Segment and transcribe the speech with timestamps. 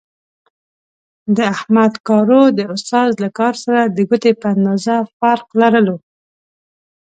[1.35, 5.97] د احمد کارو د استاد له کار سره د ګوتې په اندازې فرق لرلو.